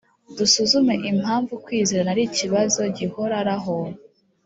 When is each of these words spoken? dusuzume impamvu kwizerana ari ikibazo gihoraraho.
dusuzume 0.37 0.95
impamvu 1.11 1.53
kwizerana 1.63 2.09
ari 2.15 2.23
ikibazo 2.29 2.81
gihoraraho. 2.97 3.75